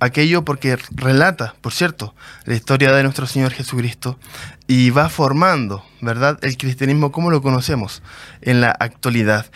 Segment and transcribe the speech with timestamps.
[0.00, 4.18] aquello porque relata, por cierto, la historia de nuestro Señor Jesucristo
[4.66, 8.02] y va formando, ¿verdad?, el cristianismo como lo conocemos
[8.42, 9.46] en la actualidad.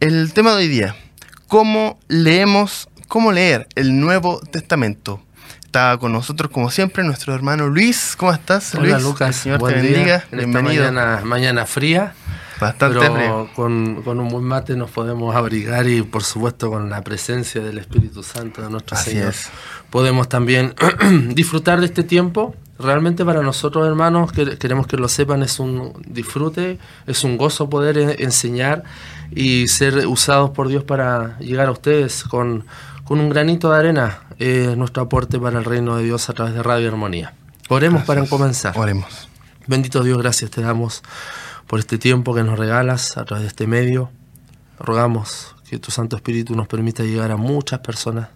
[0.00, 0.96] El tema de hoy día,
[1.46, 5.22] ¿cómo leemos, cómo leer el Nuevo Testamento?
[5.64, 8.14] Está con nosotros, como siempre, nuestro hermano Luis.
[8.16, 9.36] ¿Cómo estás, Hola, Lucas.
[9.36, 10.24] Señor te bendiga.
[10.30, 10.84] Bienvenido.
[10.84, 12.14] mañana, mañana fría.
[12.60, 17.02] Bastante Pero con, con, un buen mate nos podemos abrigar y por supuesto con la
[17.02, 19.34] presencia del Espíritu Santo de nuestro Señor
[19.90, 20.74] podemos también
[21.34, 22.54] disfrutar de este tiempo.
[22.78, 27.70] Realmente para nosotros hermanos, que queremos que lo sepan, es un disfrute, es un gozo
[27.70, 28.84] poder enseñar
[29.30, 32.66] y ser usados por Dios para llegar a ustedes con,
[33.04, 36.52] con un granito de arena, eh, nuestro aporte para el reino de Dios a través
[36.52, 37.32] de Radio Armonía.
[37.70, 38.74] Oremos para comenzar.
[38.76, 39.28] Oremos.
[39.66, 41.02] Bendito Dios, gracias te damos
[41.66, 44.10] por este tiempo que nos regalas a través de este medio.
[44.78, 48.28] Rogamos que tu Santo Espíritu nos permita llegar a muchas personas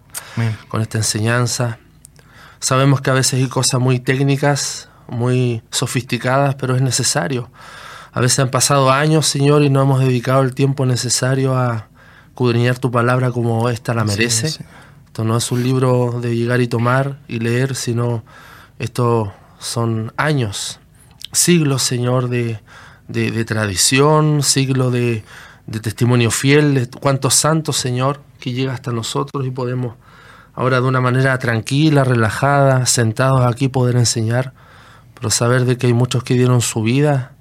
[0.67, 1.79] con esta enseñanza.
[2.59, 7.49] Sabemos que a veces hay cosas muy técnicas, muy sofisticadas, pero es necesario.
[8.11, 11.87] A veces han pasado años, Señor, y no hemos dedicado el tiempo necesario a
[12.33, 14.47] cudriñar tu palabra como esta la merece.
[15.05, 18.23] Esto no es un libro de llegar y tomar y leer, sino
[18.79, 20.79] esto son años,
[21.31, 22.59] siglos, Señor, de,
[23.11, 25.23] de tradición, siglos de,
[25.67, 29.95] de testimonio fiel, de cuántos santos, Señor, que llega hasta nosotros y podemos
[30.53, 34.53] ahora de una manera tranquila, relajada, sentados aquí poder enseñar,
[35.15, 37.33] pero saber de que hay muchos que dieron su vida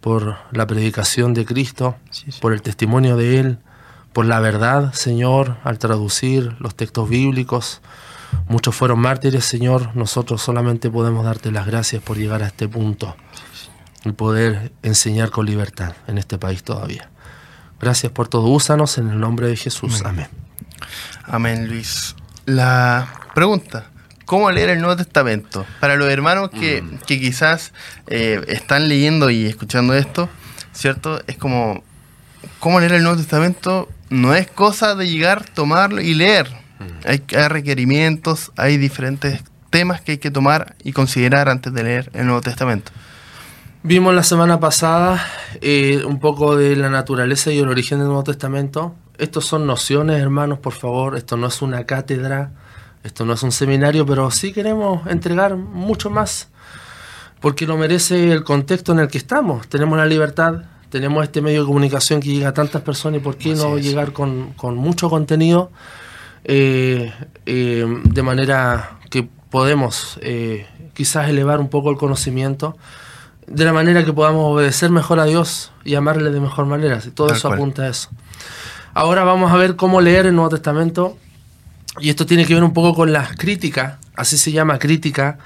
[0.00, 1.96] por la predicación de Cristo,
[2.40, 3.58] por el testimonio de Él,
[4.12, 7.80] por la verdad, Señor, al traducir los textos bíblicos.
[8.48, 13.14] Muchos fueron mártires, Señor, nosotros solamente podemos darte las gracias por llegar a este punto
[14.04, 17.08] y poder enseñar con libertad en este país todavía.
[17.80, 18.46] Gracias por todo.
[18.46, 20.02] Úsanos en el nombre de Jesús.
[20.04, 20.28] Amén.
[21.24, 22.14] Amén, Luis.
[22.44, 23.86] La pregunta,
[24.24, 25.66] ¿cómo leer el Nuevo Testamento?
[25.80, 26.98] Para los hermanos que, mm.
[27.06, 27.72] quizás
[28.08, 30.28] eh, están leyendo y escuchando esto,
[30.72, 31.20] ¿cierto?
[31.26, 31.82] Es como,
[32.58, 33.88] ¿cómo leer el Nuevo Testamento?
[34.10, 36.48] No es cosa de llegar, tomarlo y leer.
[36.78, 37.08] Mm.
[37.08, 42.10] Hay, hay requerimientos, hay diferentes temas que hay que tomar y considerar antes de leer
[42.14, 42.92] el Nuevo Testamento.
[43.84, 45.26] Vimos la semana pasada
[45.60, 48.94] eh, un poco de la naturaleza y el origen del Nuevo Testamento.
[49.18, 51.16] Estos son nociones, hermanos, por favor.
[51.16, 52.52] Esto no es una cátedra,
[53.02, 56.48] esto no es un seminario, pero sí queremos entregar mucho más,
[57.40, 59.66] porque lo merece el contexto en el que estamos.
[59.66, 63.36] Tenemos la libertad, tenemos este medio de comunicación que llega a tantas personas y por
[63.36, 65.72] qué no llegar con, mucho contenido
[66.44, 67.12] eh,
[67.46, 70.20] eh, de manera que podemos
[70.94, 72.76] quizás elevar un poco el conocimiento
[73.52, 76.98] de la manera que podamos obedecer mejor a Dios y amarle de mejor manera.
[77.14, 78.08] Todo eso apunta a eso.
[78.94, 81.18] Ahora vamos a ver cómo leer el Nuevo Testamento.
[82.00, 85.36] Y esto tiene que ver un poco con las críticas, así se llama crítica,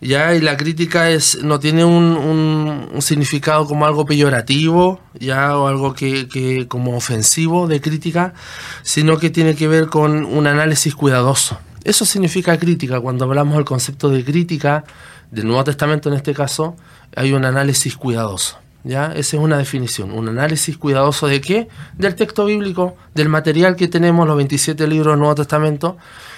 [0.00, 5.94] ya, y la crítica es, no tiene un, significado como algo peyorativo, ya, o algo
[5.94, 8.34] que, que, como ofensivo de crítica,
[8.82, 11.60] sino que tiene que ver con un análisis cuidadoso.
[11.84, 14.82] Eso significa crítica, cuando hablamos del concepto de crítica,
[15.30, 16.76] del Nuevo Testamento en este caso,
[17.16, 18.58] hay un análisis cuidadoso.
[18.84, 19.06] ¿ya?
[19.06, 20.12] Esa es una definición.
[20.12, 21.68] Un análisis cuidadoso de qué?
[21.96, 25.96] Del texto bíblico, del material que tenemos, los 27 libros del Nuevo Testamento.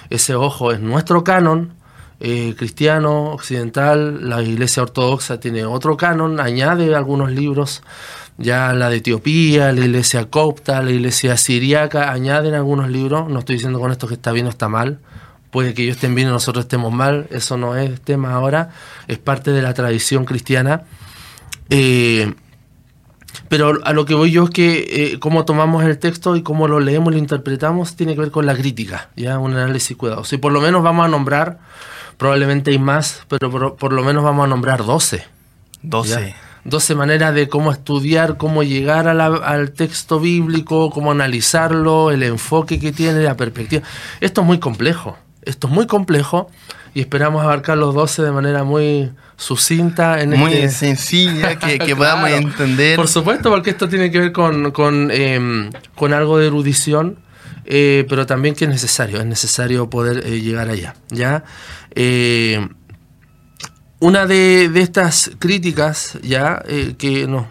[0.09, 1.73] Ese, ojo, es nuestro canon
[2.19, 4.29] eh, cristiano, occidental.
[4.29, 7.81] La Iglesia Ortodoxa tiene otro canon, añade algunos libros
[8.37, 13.55] ya la de Etiopía, la iglesia copta, la iglesia siriaca, añaden algunos libros, no estoy
[13.55, 14.99] diciendo con esto que está bien o está mal,
[15.55, 18.71] puede que ellos estén bien y nosotros estemos mal, eso no es tema ahora,
[19.07, 20.83] es parte de la tradición cristiana.
[21.69, 22.33] Eh,
[23.47, 26.67] pero a lo que voy yo es que eh, cómo tomamos el texto y cómo
[26.67, 30.35] lo leemos, lo interpretamos, tiene que ver con la crítica, ya un análisis cuidadoso.
[30.35, 31.59] Y por lo menos vamos a nombrar,
[32.17, 35.23] probablemente hay más, pero por, lo menos vamos a nombrar 12.
[35.83, 36.35] 12.
[36.65, 42.91] 12 maneras de cómo estudiar, cómo llegar al texto bíblico, cómo analizarlo, el enfoque que
[42.91, 43.83] tiene, la perspectiva.
[44.19, 46.49] Esto es muy complejo, esto es muy complejo
[46.93, 50.21] y esperamos abarcar los 12 de manera muy sucinta.
[50.21, 52.95] En muy este sencilla, que, podamos entender.
[52.95, 55.69] Por supuesto, porque esto tiene que ver con, con, em,
[56.13, 57.19] algo de erudición,
[57.65, 60.95] eh, pero también que es necesario, es necesario poder eh, llegar allá.
[61.09, 61.43] ¿ya?
[61.95, 62.65] Eh,
[63.99, 66.63] una de, estas críticas ya
[66.97, 67.45] que nos,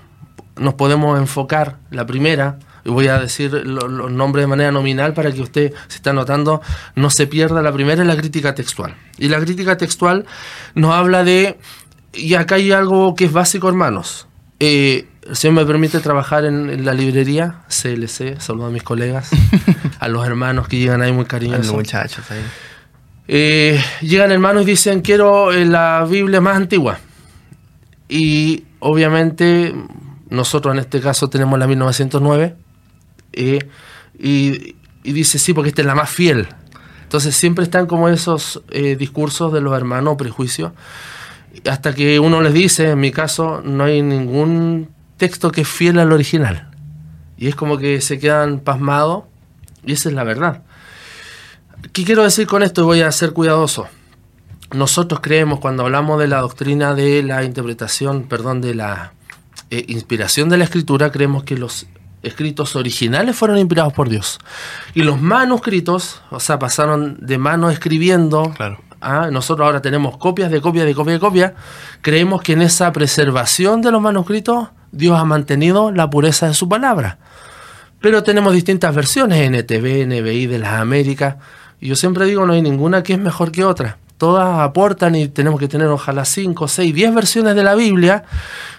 [0.56, 5.40] nos podemos enfocar, la primera, voy a decir los nombres de manera nominal para que
[5.40, 6.60] usted, si está notando,
[6.94, 7.62] no se pierda.
[7.62, 8.94] La primera es la crítica textual.
[9.18, 10.26] Y la crítica textual
[10.74, 11.58] nos habla de,
[12.12, 14.26] y acá hay algo que es básico, hermanos.
[14.60, 19.30] Eh, Señor me permite trabajar en, la librería CLC, saludo a mis colegas,
[19.98, 21.64] a los hermanos que llegan ahí muy cariñosos.
[21.64, 22.42] A los muchachos ahí.
[23.26, 26.98] Eh, llegan hermanos y dicen, quiero eh, la Biblia más antigua.
[28.08, 29.74] Y obviamente
[30.28, 32.54] nosotros en este caso tenemos la 1909
[33.36, 36.48] y, dice, sí, porque esta es la más fiel.
[37.02, 40.72] Entonces siempre están como esos eh, discursos de los hermanos, prejuicios,
[41.68, 45.98] hasta que uno les dice, en mi caso, no hay ningún texto que es fiel
[45.98, 46.70] al original.
[47.36, 49.24] Y es como que se quedan pasmados,
[49.84, 50.62] y esa es la verdad.
[51.92, 52.84] ¿Qué quiero decir con esto?
[52.84, 53.86] Voy a ser cuidadoso.
[54.72, 59.12] Nosotros creemos, cuando hablamos de la doctrina de la interpretación, perdón, de la
[59.70, 61.86] eh, inspiración de la escritura, creemos que los
[62.24, 64.38] escritos originales fueron inspirados por Dios.
[64.94, 68.52] Y los manuscritos, o sea, pasaron de mano escribiendo.
[68.56, 68.78] Claro.
[69.00, 71.52] A, nosotros ahora tenemos copias de copias de copias de copias.
[72.00, 76.68] Creemos que en esa preservación de los manuscritos Dios ha mantenido la pureza de su
[76.68, 77.18] palabra.
[78.00, 81.36] Pero tenemos distintas versiones, NTV, NBI de las Américas.
[81.80, 85.28] Y yo siempre digo, no hay ninguna que es mejor que otra todas aportan y
[85.28, 88.24] tenemos que tener ojalá 5, 6, 10 versiones de la Biblia,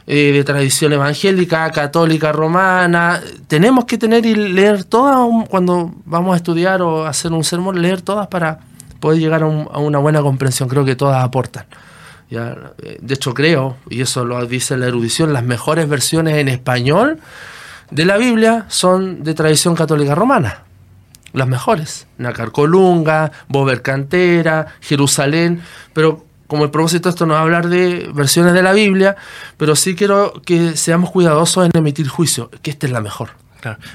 [0.08, 3.22] eh, de tradición evangélica, católica, romana.
[3.48, 8.02] Tenemos que tener y leer todas cuando vamos a estudiar o hacer un sermón, leer
[8.02, 8.62] todas para
[9.00, 10.68] poder llegar a, una buena comprensión.
[10.68, 11.68] Creo que todas aportan.
[12.32, 17.20] Eh, de hecho, creo, y eso lo dice la erudición, las mejores versiones en español
[17.92, 20.66] de la Biblia son de tradición católica romana
[21.36, 22.08] las mejores.
[22.18, 25.62] Nacar Colunga, Bober Cantera, Jerusalén,
[25.94, 29.16] pero como el propósito de esto no es hablar de versiones de la Biblia,
[29.58, 33.32] pero sí quiero que seamos cuidadosos en emitir juicio, que esta es la mejor.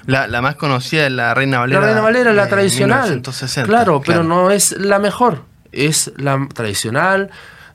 [0.06, 1.80] La, más conocida es la Reina Valera.
[1.80, 3.22] La Reina Valera, la tradicional.
[3.22, 7.30] claro, claro, pero no es la mejor, es la tradicional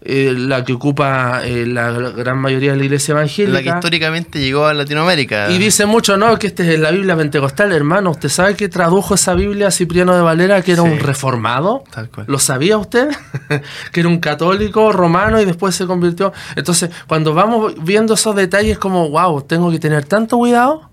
[0.07, 3.53] eh, la que ocupa eh, la gran mayoría de la iglesia evangélica.
[3.53, 5.49] La que históricamente llegó a Latinoamérica.
[5.49, 6.37] Y dice mucho, ¿no?
[6.37, 8.11] Que este es la Biblia pentecostal, hermano.
[8.11, 11.83] ¿Usted sabe que tradujo esa Biblia Cipriano de Valera, que era un reformado?
[11.89, 12.27] Tal cual.
[12.29, 13.09] ¿Lo sabía usted?
[13.91, 16.33] que era un católico romano y después se convirtió.
[16.55, 20.87] Entonces, cuando vamos viendo esos detalles, como, wow, tengo que tener tanto cuidado.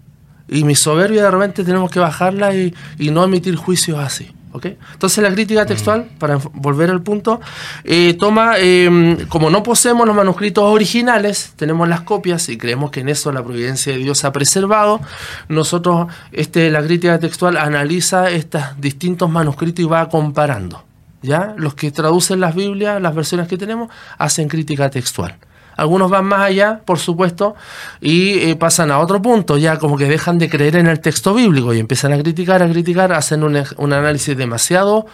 [0.48, 4.32] Y mi soberbia de repente tenemos que bajarla y, y no emitir juicios así.
[4.54, 7.40] Entonces la crítica textual, para volver al punto,
[7.84, 13.00] eh, toma, em, como no poseemos los manuscritos originales, tenemos las copias y creemos que
[13.00, 15.00] en eso la providencia de Dios ha preservado,
[15.48, 20.84] nosotros, este, la crítica textual analiza estos distintos manuscritos y va comparando.
[21.22, 21.54] ¿ya?
[21.56, 25.36] Los que traducen las Biblias, las versiones que tenemos, hacen crítica textual.
[25.76, 27.54] Algunos van más allá, por supuesto,
[28.00, 31.34] y eh, pasan a otro punto, ya como que dejan de creer en el texto
[31.34, 33.56] bíblico y empiezan a criticar, a criticar, hacen un,
[33.92, 35.06] análisis demasiado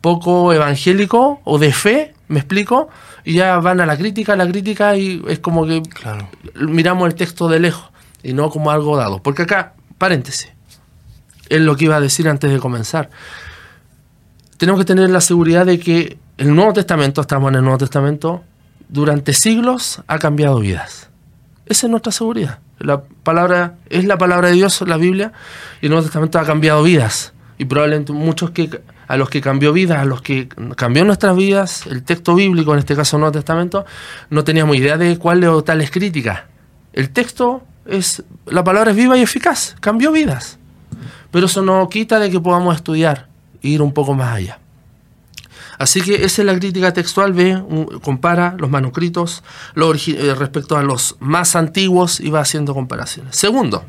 [0.00, 2.88] poco evangélico o de fe, me explico,
[3.24, 5.82] y ya van a la crítica, a la crítica y es como que
[6.54, 7.90] miramos el texto de lejos
[8.22, 9.22] y no como algo dado.
[9.22, 10.52] Porque acá, paréntesis,
[11.48, 13.10] es lo que iba a decir antes de comenzar.
[14.56, 18.44] Tenemos que tener la seguridad de que el Nuevo Testamento, estamos en el Nuevo Testamento,
[18.88, 21.10] durante siglos ha cambiado vidas.
[21.66, 22.60] Esa es nuestra seguridad.
[22.78, 25.32] La palabra es la palabra de Dios, la Biblia,
[25.80, 27.32] y el Nuevo Testamento ha cambiado vidas.
[27.58, 31.86] Y probablemente muchos que a los que cambió vidas, a los que cambió nuestras vidas,
[31.86, 33.84] el texto bíblico, en este caso el Nuevo Testamento,
[34.30, 36.46] no teníamos idea de cuál o tal es crítica.
[36.92, 40.58] El texto es, la palabra es viva y eficaz, cambió vidas.
[41.30, 43.28] Pero eso no quita de que podamos estudiar
[43.62, 44.58] e ir un poco más allá.
[45.78, 47.62] Así que esa es la crítica textual, ve,
[48.02, 49.44] compara los manuscritos
[49.76, 53.36] eh, respecto a los más antiguos y va haciendo comparaciones.
[53.36, 53.84] Segundo,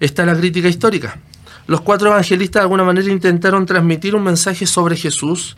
[0.00, 1.18] está la crítica histórica.
[1.66, 5.56] Los cuatro evangelistas de alguna manera intentaron transmitir un mensaje sobre Jesús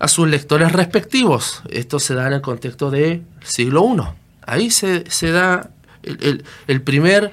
[0.00, 1.62] a sus lectores respectivos.
[1.70, 4.02] Esto se da en el contexto del siglo I.
[4.44, 5.70] Ahí se, da
[6.02, 7.32] el, primer,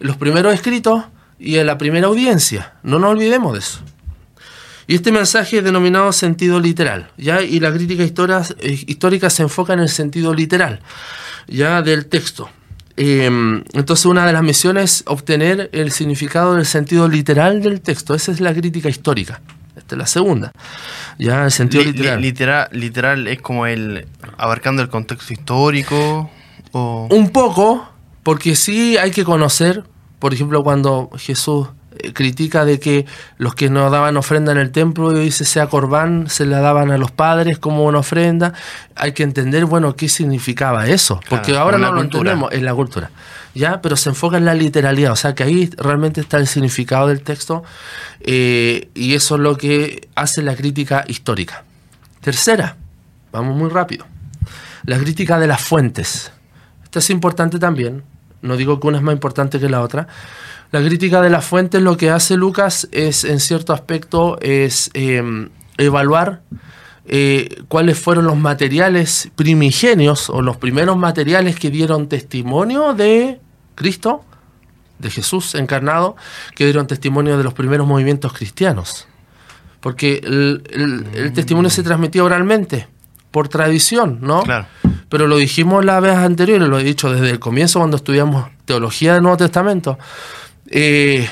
[0.00, 1.04] los primeros escritos
[1.38, 2.74] y la primera audiencia.
[2.82, 3.80] No nos olvidemos de eso.
[4.86, 7.42] Y este mensaje es denominado sentido literal, ¿ya?
[7.42, 10.80] Y la crítica eh, histórica se enfoca en el sentido literal,
[11.46, 11.82] ¿ya?
[11.82, 12.50] Del texto.
[12.96, 18.14] Em, entonces una de las misiones es obtener el significado del sentido literal del texto.
[18.14, 19.40] Esa es la crítica histórica.
[19.76, 20.52] Esta es la segunda.
[21.18, 22.20] Ya, el sentido literal.
[22.20, 22.68] literal.
[22.72, 26.30] Literal es como el abarcando el contexto histórico.
[26.72, 27.08] O...
[27.10, 27.88] Un poco,
[28.22, 29.84] porque sí hay que conocer,
[30.18, 31.68] por ejemplo, cuando Jesús
[32.14, 33.06] critica de que
[33.38, 36.90] los que no daban ofrenda en el templo, y dice sea corbán, se la daban
[36.90, 38.52] a los padres como una ofrenda.
[38.96, 43.10] Hay que entender, bueno, qué significaba eso, porque ahora no lo entendemos en la cultura.
[43.54, 43.80] ¿ya?
[43.80, 47.22] Pero se enfoca en la literalidad, o sea que ahí realmente está el significado del
[47.22, 47.62] texto
[48.20, 51.64] eh, y eso es lo que hace la crítica histórica.
[52.20, 52.76] Tercera,
[53.32, 54.06] vamos muy rápido,
[54.84, 56.32] la crítica de las fuentes.
[56.84, 58.04] Esta es importante también,
[58.42, 60.08] no digo que una es más importante que la otra,
[60.72, 65.50] la crítica de las fuentes lo que hace Lucas es, en cierto aspecto, es em,
[65.76, 66.40] evaluar
[67.04, 73.38] eh, cuáles fueron los materiales primigenios o los primeros materiales que dieron testimonio de
[73.74, 74.24] Cristo,
[74.98, 76.16] de Jesús encarnado,
[76.54, 79.06] que dieron testimonio de los primeros movimientos cristianos.
[79.80, 82.88] Porque el, testimonio se transmitía oralmente,
[83.30, 84.42] por tradición, ¿no?
[84.42, 84.66] Claro.
[85.10, 89.12] Pero lo dijimos la vez anterior, lo he dicho desde el comienzo cuando estudiamos teología
[89.12, 89.98] del Nuevo Testamento
[90.74, 91.28] eh,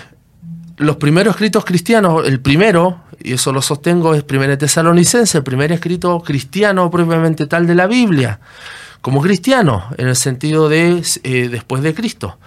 [0.76, 5.72] los primeros escritos cristianos, el primero, y eso lo sostengo, es Primera Tesalonicense, el primer
[5.72, 8.38] escrito cristiano propiamente tal de la Biblia,
[9.00, 12.38] como cristiano, en el sentido de eh, después de Cristo.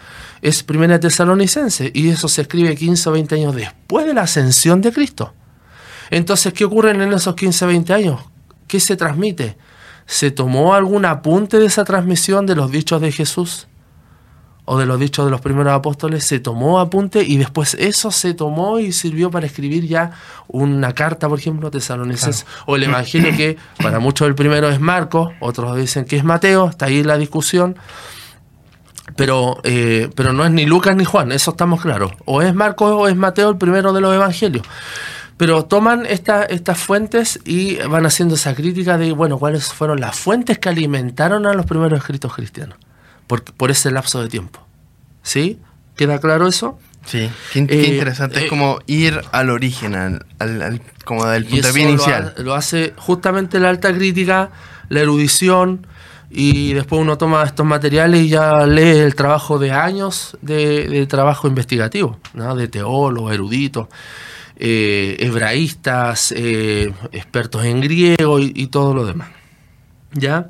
[0.44, 4.82] Es Primera Tesalonicense, y eso se escribe 15 o 20 años después de la ascensión
[4.82, 5.34] de Cristo.
[6.12, 8.22] Entonces, ¿qué ocurre en esos 15 o 20 años?
[8.68, 9.58] ¿Qué se transmite?
[10.06, 13.68] ¿Se tomó algún apunte de esa transmisión de los dichos de Jesús?
[14.66, 18.34] O de los dichos de los primeros apóstoles, se tomó apunte y después eso se
[18.34, 20.12] tomó y sirvió para escribir ya
[20.48, 25.34] una carta, por ejemplo, tesalonicenses, o el Evangelio que para muchos el primero es Marcos,
[25.40, 27.76] otros dicen que es Mateo, está ahí la discusión,
[29.18, 32.92] pero, eh, pero no es ni Lucas ni Juan, eso estamos claros, o es Marcos
[32.92, 34.66] o es Mateo el primero de los Evangelios.
[35.36, 40.16] Pero toman esta, estas fuentes y van haciendo esa crítica de, bueno, cuáles fueron las
[40.16, 42.78] fuentes que alimentaron a los primeros escritos cristianos
[43.42, 44.60] por, ese lapso de tiempo.
[45.22, 45.60] ¿Sí?
[45.96, 46.80] ¿Queda claro eso?
[47.06, 48.40] Sí, qué, eh, interesante.
[48.40, 52.34] es eh, como ir al origen, al, como del punto de vista inicial.
[52.38, 54.52] Lo, hace justamente la alta crítica,
[54.90, 55.86] la erudición,
[56.30, 61.48] y después uno toma estos materiales y ya lee el trabajo de años de, trabajo
[61.48, 62.56] investigativo, ¿no?
[62.56, 63.88] de teólogos, eruditos,
[64.56, 69.30] eh, hebraístas, expertos en griego y, y todo lo demás.
[70.14, 70.50] ¿Ya?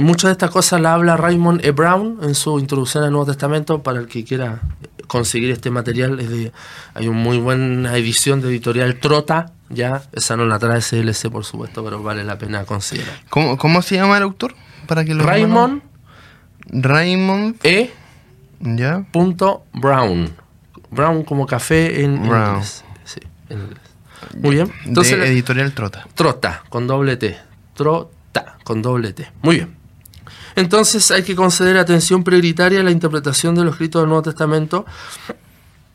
[0.00, 1.70] Muchas de estas cosas la habla Raymond E.
[1.70, 3.82] Brown en su introducción al Nuevo Testamento.
[3.82, 4.60] Para el que quiera
[5.06, 6.52] conseguir este material, es de,
[6.94, 9.52] hay una muy buena edición de editorial Trota.
[9.68, 13.14] Ya, esa no la trae CLC, por supuesto, pero vale la pena considerar.
[13.30, 14.54] ¿Cómo, se llama el autor?
[14.86, 15.82] Para que lo Raymond.
[16.66, 17.56] Raymond.
[17.64, 17.90] E.
[18.60, 19.04] Ya.
[19.12, 20.30] Punto Brown.
[20.90, 22.84] Brown como café en inglés.
[23.04, 23.80] Sí, en inglés.
[24.40, 24.72] Muy bien.
[24.84, 26.06] Entonces, editorial Trota.
[26.14, 27.36] Trota, con doble T.
[27.74, 29.30] Trota, con doble T.
[29.42, 29.75] Muy bien.
[30.56, 34.86] Entonces hay que conceder atención prioritaria a la interpretación de los escritos del Nuevo Testamento.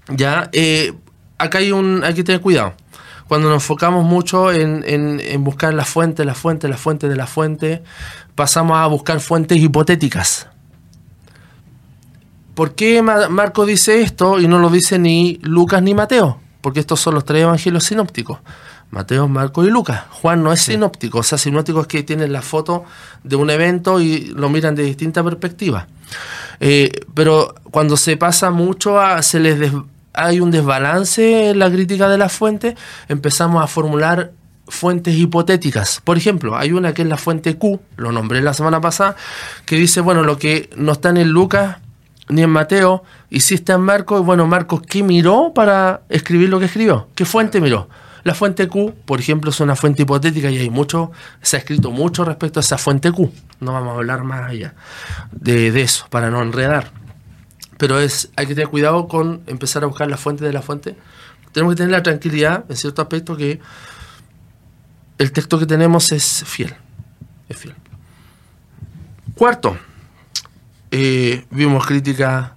[0.08, 0.94] Ya, eh,
[1.40, 2.74] acá hay, un, hay que tener cuidado.
[3.28, 7.82] Cuando nos enfocamos mucho en, buscar la fuente, la fuente, la fuente de la fuente,
[8.36, 10.48] pasamos a buscar fuentes hipotéticas.
[12.54, 16.40] ¿Por qué Marco dice esto y no lo dice ni Lucas ni Mateo?
[16.60, 18.40] Porque estos son los tres evangelios sinópticos.
[18.92, 20.04] Mateo, Marco y Lucas.
[20.10, 22.84] Juan no es sinóptico, o sea, sinóptico es que tienen la foto
[23.24, 25.88] de un evento y lo miran de distinta perspectiva.
[26.60, 29.72] Eh, pero cuando se pasa mucho, a, se les
[30.14, 32.76] hay un desbalance en la crítica de las fuentes,
[33.08, 34.32] empezamos a formular
[34.68, 36.02] fuentes hipotéticas.
[36.04, 39.16] Por ejemplo, hay una que es la fuente Q, lo nombré la semana pasada,
[39.66, 41.78] que dice, bueno, lo que no está en Lucas
[42.30, 46.66] ni en Mateo, está en Marcos, y bueno, Marcos, ¿qué miró para escribir lo que
[46.66, 47.08] escribió?
[47.16, 47.90] ¿Qué fuente miró?
[48.24, 51.12] La fuente Q, por ejemplo, es una fuente hipotética y hay mucho,
[51.42, 53.32] se ha escrito mucho respecto a esa fuente Q.
[53.60, 54.76] No vamos a hablar más allá
[55.32, 56.92] de, eso, para no enredar.
[57.78, 60.96] Pero es, hay que tener cuidado con empezar a buscar la fuente de la fuente.
[61.52, 63.60] Tenemos que tener la tranquilidad, en cierto aspecto, que
[65.18, 66.76] el texto que tenemos es fiel.
[67.50, 67.76] Es fiel.
[69.36, 69.78] Cuarto,
[70.92, 72.56] eh, vimos crítica.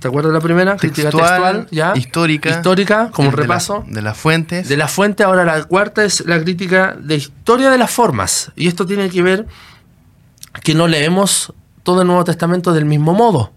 [0.00, 0.76] ¿Te acuerdas de la primera?
[0.76, 1.92] crítica textual, ¿ya?
[1.96, 2.50] Histórica.
[2.50, 3.84] Histórica, como un repaso.
[3.88, 4.68] de las fuentes.
[4.68, 5.26] De las fuentes.
[5.26, 8.52] Ahora la cuarta es la crítica de historia de las formas.
[8.56, 9.46] Y esto tiene que ver
[10.62, 13.52] que no leemos todo el Nuevo Testamento del mismo modo.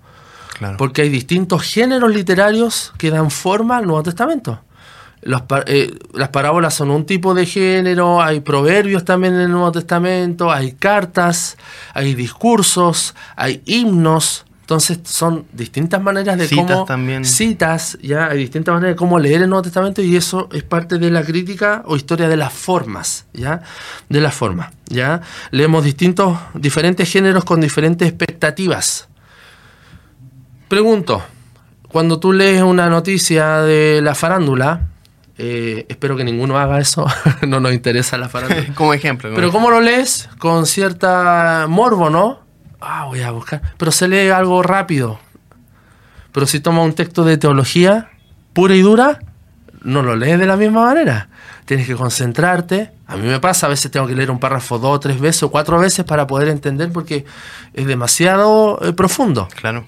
[0.77, 4.61] Porque hay distintos géneros literarios que dan forma al Nuevo Testamento.
[5.65, 10.51] Eh, las parábolas son un tipo de género, hay proverbios también en el Nuevo Testamento,
[10.51, 11.57] hay cartas,
[11.93, 14.45] hay discursos, hay himnos.
[14.69, 17.25] Entonces son distintas maneras de citas cómo también.
[17.25, 20.99] citas, ya hay distintas maneras de cómo leer el Nuevo Testamento y eso es parte
[20.99, 23.63] de la crítica o historia de las formas, ya,
[24.09, 25.21] de las formas, ya.
[25.49, 29.07] Leemos distintos diferentes géneros con diferentes expectativas.
[30.67, 31.23] Pregunto,
[31.87, 34.89] cuando tú lees una noticia de la farándula,
[35.39, 37.07] eh, espero que ninguno haga eso,
[37.47, 38.71] no nos interesa la farándula.
[38.75, 39.31] como ejemplo.
[39.33, 40.29] Pero ¿cómo lo lees?
[40.37, 42.47] Con cierta morbo, ¿no?
[42.81, 43.61] Ah, voy a buscar.
[43.77, 45.19] Pero se lee algo rápido.
[46.31, 48.09] Pero si toma un texto de teología
[48.53, 49.19] pura y dura,
[49.81, 51.29] no lo lees de la misma manera.
[51.65, 52.91] Tienes que concentrarte.
[53.07, 55.51] A mí me pasa, a veces tengo que leer un párrafo dos, tres veces o
[55.51, 57.25] cuatro veces para poder entender porque
[57.73, 59.47] es demasiado eh, profundo.
[59.55, 59.85] Claro.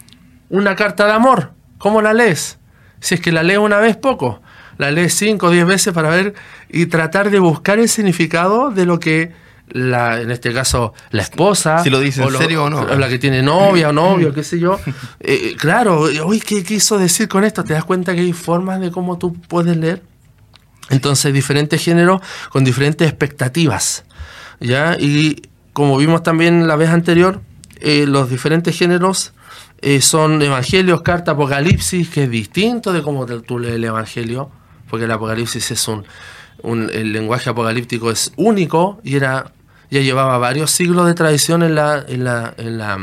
[0.50, 2.60] Una carta de amor, ¿cómo la lees?
[3.00, 4.42] Si es que la lees una vez, poco.
[4.78, 6.34] La lees cinco o diez veces para ver
[6.70, 9.32] y tratar de buscar el significado de lo que
[9.72, 11.84] la, en este caso, la esposa.
[11.84, 12.86] Si lo dice en serio o no.
[12.86, 14.80] la que tiene novia o novio, qué sé yo.
[15.24, 17.64] Eh, claro, uy, ¿qué quiso decir con esto?
[17.64, 20.02] ¿Te das cuenta que hay formas de cómo tú puedes leer?
[20.90, 24.04] Entonces, diferentes géneros con diferentes expectativas.
[24.60, 24.98] ¿ya?
[25.00, 27.42] Y como vimos también la vez anterior,
[27.80, 29.34] eh, los diferentes géneros
[29.82, 34.52] eh, son evangelios, carta, apocalipsis, que es distinto de cómo tú lees el evangelio,
[34.90, 36.06] porque el apocalipsis es un,
[36.62, 39.52] un, el lenguaje apocalíptico es único y era
[39.92, 42.98] ya llevaba varios siglos de tradición en la, en la, en la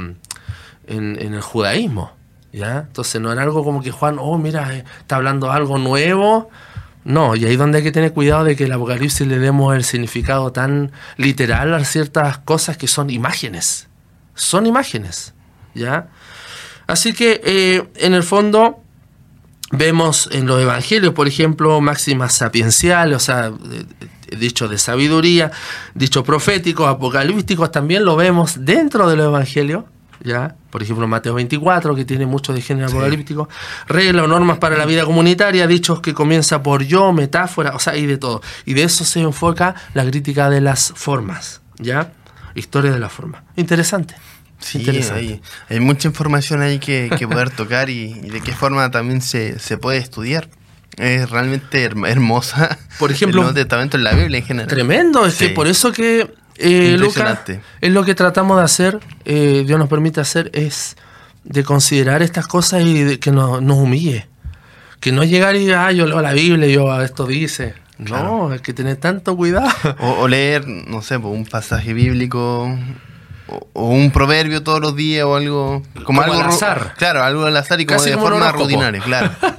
[0.86, 2.12] en, el judaísmo.
[2.50, 2.78] ¿ya?
[2.88, 6.48] Entonces no era algo como que Juan, oh, mira, eh, está hablando algo nuevo.
[7.04, 9.84] No, y ahí donde hay que tener cuidado de que el Apocalipsis le demos el
[9.84, 13.88] significado tan literal a ciertas cosas que son imágenes.
[14.34, 15.34] Son imágenes.
[15.74, 16.08] ¿Ya?
[16.86, 18.82] Así que eh, en el fondo
[19.70, 23.52] vemos en los evangelios, por ejemplo, máximas sapienciales, o sea,
[24.36, 25.50] dicho de sabiduría,
[25.94, 29.84] dicho proféticos, apocalípticos, también lo vemos dentro de los evangelios,
[30.22, 30.56] ¿ya?
[30.70, 33.48] Por ejemplo, Mateo 24, que tiene mucho de género apocalíptico,
[33.86, 37.96] reglas o normas para la vida comunitaria, dichos que comienza por yo, metáfora, o sea,
[37.96, 38.42] y de todo.
[38.64, 42.12] Y de eso se enfoca la crítica de las formas, ¿ya?
[42.54, 43.44] Historia de la forma.
[43.56, 44.14] Interesante.
[44.60, 49.58] Sí, hay, hay, mucha información ahí que, poder tocar y, de qué forma también se,
[49.58, 50.48] se puede estudiar
[50.98, 52.78] es realmente hermosa.
[52.98, 54.68] Por ejemplo, el Nuevo Testamento en la Biblia en general.
[54.68, 57.40] Tremendo, es que por eso que eh, Lucas
[57.80, 60.96] es lo que tratamos de hacer, eh, Dios nos permite hacer, es
[61.44, 64.26] de considerar estas cosas y de que nos, nos humille.
[65.00, 67.74] Que no llegar y, ah, yo leo la Biblia y yo, ah, esto dice.
[67.98, 69.68] No, es que tener tanto cuidado.
[70.00, 72.76] O, leer, no sé, un pasaje bíblico
[73.48, 76.94] o, un proverbio todos los días o algo como, algo al azar.
[76.96, 79.30] Claro, algo al azar y como de forma rutinaria, claro.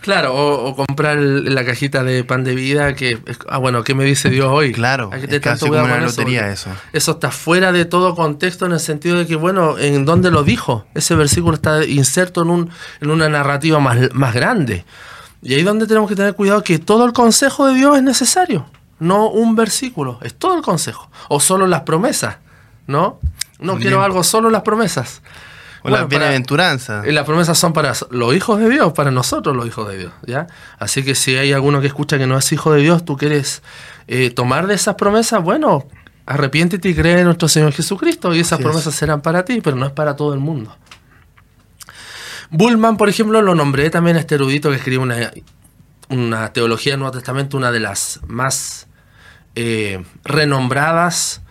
[0.00, 3.18] Claro, o, comprar la cajita de pan de vida que,
[3.48, 4.72] ah, bueno, ¿qué me dice Dios hoy?
[4.72, 7.10] Claro, Hay que tener tanto como una lotería eso, eso.
[7.12, 10.86] está fuera de todo contexto en el sentido de que, bueno, ¿en dónde lo dijo?
[10.94, 12.70] Ese versículo está inserto en, un,
[13.00, 14.84] en una narrativa más, más grande.
[15.42, 18.66] Y ahí donde tenemos que tener cuidado que todo el consejo de Dios es necesario,
[19.00, 22.36] no un versículo, es todo el consejo, o solo las promesas,
[22.86, 23.20] ¿no?
[23.58, 25.22] No quiero algo, solo las promesas.
[25.82, 27.06] O las bienaventuranzas.
[27.06, 30.12] Y las promesas son para los hijos de Dios, para nosotros los hijos de Dios.
[30.26, 30.46] ¿ya?
[30.78, 33.62] Así que si hay alguno que escucha que no es hijo de Dios, tú quieres
[34.08, 35.86] eh, tomar de esas promesas, bueno,
[36.26, 39.86] arrepiéntete y cree en nuestro Señor Jesucristo y esas promesas serán para ti, pero no
[39.86, 40.76] es para todo el mundo.
[42.50, 45.32] Bullman, por ejemplo, lo nombré también a este erudito que escribe una,
[46.08, 48.88] una teología del Nuevo Testamento, una de las más
[49.54, 51.42] eh, renombradas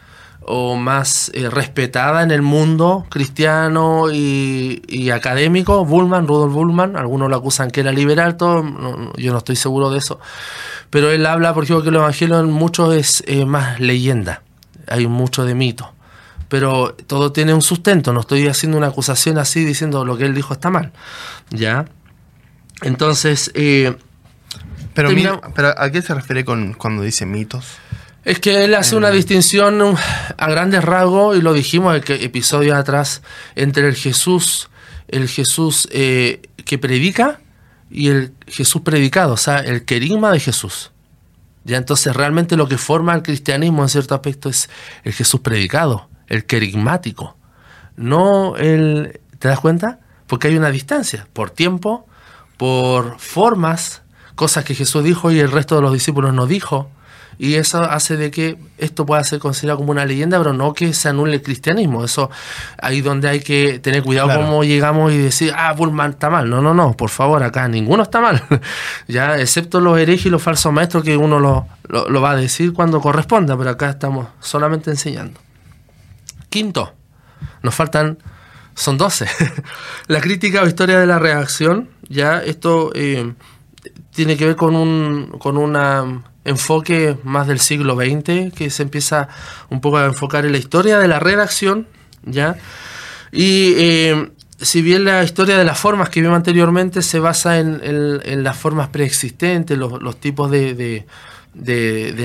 [0.47, 7.35] o más eh, respetada en el mundo cristiano y, académico, Bullman, Rudolf Bullman, algunos lo
[7.35, 8.63] acusan que era liberal, todo,
[9.17, 10.19] yo no estoy seguro de eso,
[10.91, 14.43] pero él habla, por ejemplo, que el Evangelio en mucho es eh, más leyenda,
[14.87, 15.93] hay mucho de mito,
[16.47, 20.35] pero todo tiene un sustento, no estoy haciendo una acusación así diciendo lo que él
[20.35, 20.91] dijo está mal,
[21.49, 21.85] ¿ya?
[22.83, 23.51] Entonces...
[23.55, 23.95] Eh,
[24.93, 27.79] pero, mira, pero ¿a qué se refiere con, cuando dice mitos?
[28.25, 29.95] Es que él hace una distinción um,
[30.37, 33.21] a grandes rasgos, y lo dijimos el episodio atrás,
[33.53, 34.69] entre el Jesús,
[35.07, 37.39] el Jesús eh, que predica
[37.91, 40.91] y el Jesús predicado, o sea, el querigma de Jesús.
[41.65, 44.71] Ya entonces realmente lo que forma el cristianismo en cierto aspecto es
[45.03, 47.37] el Jesús predicado, el querigmático,
[47.95, 49.21] no el...
[49.37, 49.99] ¿Te das cuenta?
[50.25, 52.07] Porque hay una distancia, por tiempo,
[52.57, 54.01] por formas,
[54.33, 56.89] cosas que Jesús dijo y el resto de los discípulos no dijo.
[57.37, 60.93] Y eso hace de que esto pueda ser considerado como una leyenda, pero no que
[60.93, 62.03] se anule el cristianismo.
[62.03, 62.29] Eso
[62.81, 66.49] ahí donde hay que tener cuidado cómo llegamos y decir, ah, Bullman está mal.
[66.49, 68.41] No, no, no, por favor, acá ninguno está mal.
[69.07, 72.73] ya, excepto los herejes y los falsos maestros que uno lo, lo va a decir
[72.73, 75.39] cuando corresponda, pero acá estamos solamente enseñando.
[76.49, 76.93] Quinto,
[77.61, 78.17] nos faltan
[78.75, 79.27] son 12.
[80.07, 83.33] la crítica o historia de la reacción, ya esto eh,
[84.13, 85.75] tiene que ver con un con un
[86.45, 89.27] enfoque más del siglo XX, que se empieza
[89.69, 91.87] un poco a enfocar en la historia de la redacción,
[92.23, 92.55] ya.
[93.31, 94.29] Y eh,
[94.59, 98.89] si bien la historia de las formas que vimos anteriormente se basa en, las formas
[98.89, 101.05] preexistentes, los, tipos de,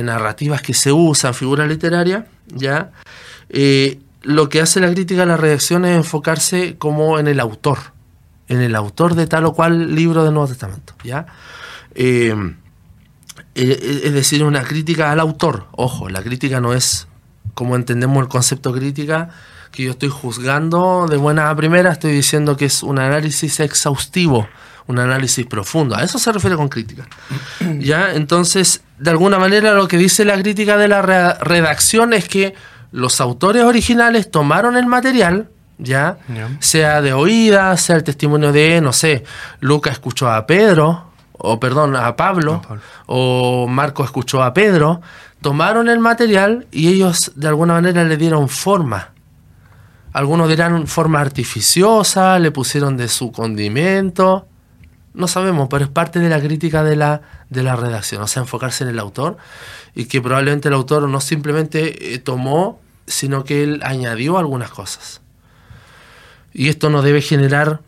[0.05, 2.93] narrativas que se usan, figuras literarias, ya.
[3.49, 7.79] Eh, lo que hace la crítica a la redacción es enfocarse como en el autor,
[8.49, 11.27] en el autor de tal o cual libro del Nuevo Testamento, ¿ya?
[11.95, 12.35] Eh,
[13.55, 15.67] eh, es decir, una crítica al autor.
[15.73, 17.09] Ojo, la crítica no es
[17.55, 19.29] como entendemos el concepto crítica,
[19.71, 24.49] que yo estoy juzgando de buena a primera, estoy diciendo que es un análisis exhaustivo,
[24.87, 25.97] un análisis profundo.
[25.97, 27.07] A eso se refiere con crítica.
[27.79, 28.15] ¿Ya?
[28.15, 32.55] Entonces, de alguna manera lo que dice la crítica de la redacción es que
[32.93, 36.19] los autores originales tomaron el material, ¿ya?
[36.59, 39.25] Sea de oída, sea el testimonio de, no sé,
[39.61, 41.10] Lucas escuchó a Pedro,
[41.43, 42.63] o perdón, a Pablo,
[43.07, 45.01] o Marco escuchó a Pedro,
[45.41, 49.13] tomaron el material y ellos de alguna manera le dieron forma.
[50.13, 54.47] Algunos dirán forma artificiosa, le pusieron de su condimento.
[55.15, 58.43] No sabemos, pero es parte de la crítica de la, de la redacción, o sea,
[58.43, 59.37] enfocarse en el autor
[59.95, 65.21] y que probablemente el autor no simplemente eh, tomó, sino que él añadió algunas cosas.
[66.53, 67.81] Y esto no debe generar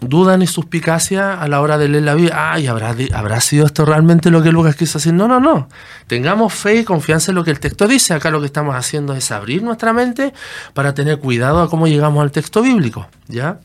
[0.00, 2.52] duda ni suspicacia a la hora de leer la Biblia.
[2.52, 5.12] Ay, ¿habrá, ¿habrá sido esto realmente lo que Lucas quiso decir?
[5.12, 5.68] No, no, no.
[6.06, 8.14] Tengamos fe y confianza en lo que el texto dice.
[8.14, 10.32] Acá lo que estamos haciendo es abrir nuestra mente
[10.74, 13.08] para tener cuidado a cómo llegamos al texto bíblico.
[13.28, 13.60] ¿Ya?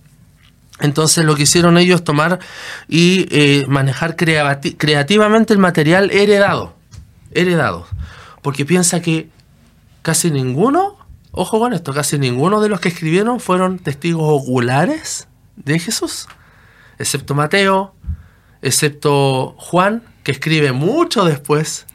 [0.80, 2.40] Entonces lo que hicieron ellos es tomar
[2.90, 6.76] y eh, manejar creativamente el material heredado
[7.36, 7.88] heredados.
[8.42, 9.30] Porque piensa que
[10.02, 10.98] casi ninguno,
[11.32, 16.28] ojo con esto, casi ninguno de los que escribieron fueron testigos oculares de Jesús.
[16.98, 17.94] Excepto Mateo,
[18.62, 21.86] excepto Juan, que escribe mucho después.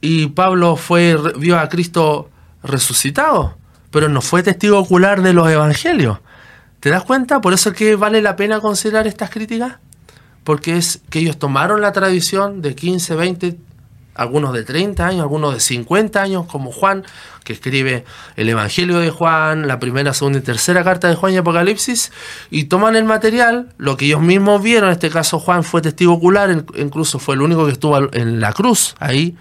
[0.00, 2.30] Y Pablo fue, vio a Cristo
[2.62, 3.56] resucitado,
[3.90, 6.18] pero no fue testigo ocular de los evangelios.
[6.80, 7.40] ¿Te das cuenta?
[7.40, 9.76] Por eso es que vale la pena considerar estas críticas.
[10.44, 13.56] Porque es que ellos tomaron la tradición de 15, 20,
[14.14, 17.04] algunos de 30 años, algunos de 50 años, como Juan,
[17.42, 18.04] que escribe
[18.36, 22.12] el Evangelio de Juan, la primera, segunda y tercera carta de Juan y Apocalipsis,
[22.50, 26.14] y toman el material, lo que ellos mismos vieron, en este caso Juan fue testigo
[26.14, 29.36] ocular, incluso fue el único que estuvo en la cruz, ahí,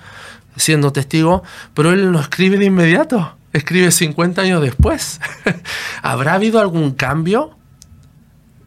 [0.55, 5.19] siendo testigo, pero él no escribe de inmediato, escribe 50 años después.
[6.01, 7.57] ¿Habrá habido algún cambio?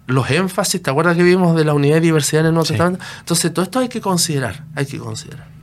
[0.07, 3.05] Los énfasis, ¿te acuerdas que vimos de la unidad y diversidad en el Nuevo Testamento?
[3.19, 5.56] Entonces, todo esto hay que considerar, hay que considerar.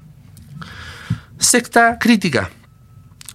[1.44, 2.50] Sexta crítica,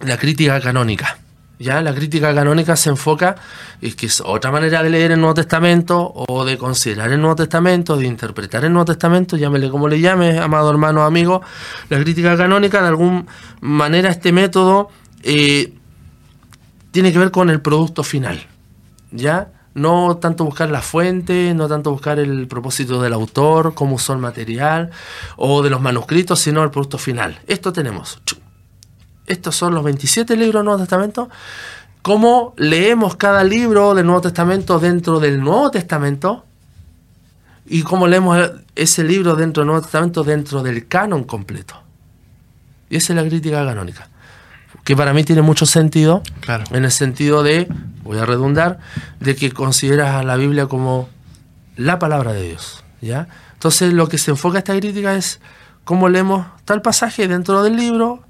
[0.01, 1.19] la crítica canónica.
[1.59, 3.35] Ya la crítica canónica se enfoca,
[3.81, 7.35] es que es otra manera de leer el Nuevo Testamento o de considerar el Nuevo
[7.35, 11.43] Testamento, de interpretar el Nuevo Testamento, llámele como le llame, amado hermano, amigo.
[11.89, 13.25] La crítica canónica, de alguna
[13.61, 14.89] manera, este método
[15.21, 15.75] eh,
[16.89, 18.43] tiene que ver con el producto final.
[19.11, 19.51] ¿Ya?
[19.79, 24.19] No tanto buscar la fuente, no tanto buscar el propósito del autor, cómo usó el
[24.19, 24.91] material
[25.37, 27.39] o de los manuscritos, sino el producto final.
[27.47, 28.21] Esto tenemos.
[29.25, 31.29] Estos son los 27 libros del Nuevo Testamento.
[32.01, 36.45] ¿Cómo leemos cada libro del Nuevo Testamento dentro del Nuevo Testamento?
[37.65, 41.75] Y cómo leemos ese libro dentro del Nuevo Testamento dentro del canon completo.
[42.89, 44.09] Y esa es la crítica canónica
[44.83, 46.63] que para mí tiene mucho sentido, claro.
[46.71, 47.67] en el sentido de,
[48.03, 48.79] voy a redundar,
[49.19, 51.09] de que consideras a la Biblia como
[51.75, 52.83] la palabra de Dios.
[53.01, 53.27] ¿ya?
[53.53, 55.39] Entonces lo que se enfoca esta crítica es
[55.83, 58.23] cómo leemos tal pasaje dentro del libro,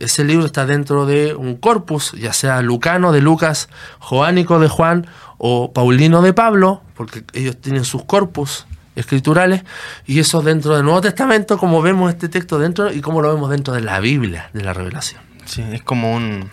[0.00, 5.06] ese libro está dentro de un corpus, ya sea lucano de Lucas, joánico de Juan
[5.38, 9.62] o paulino de Pablo, porque ellos tienen sus corpus escriturales,
[10.06, 13.48] y eso dentro del Nuevo Testamento, como vemos este texto dentro y cómo lo vemos
[13.48, 15.27] dentro de la Biblia, de la revelación.
[15.48, 16.50] Sí, es como un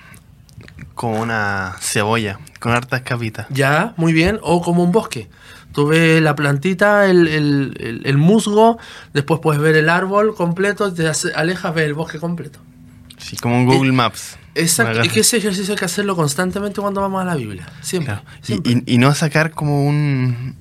[0.95, 3.47] como una cebolla con hartas capitas.
[3.49, 5.29] Ya, muy bien, o como un bosque.
[5.73, 8.77] Tú ves la plantita, el, el- el- el musgo,
[9.13, 12.59] después puedes ver el árbol completo, te alejas, ves el bosque completo.
[13.17, 14.37] Sí, como un Google Maps.
[14.55, 17.67] Exacto, y que ese ejercicio hay que hacerlo constantemente cuando vamos a la Biblia.
[17.81, 18.13] Siempre.
[18.45, 18.61] Claro.
[18.63, 20.55] Y, y- y no sacar como un,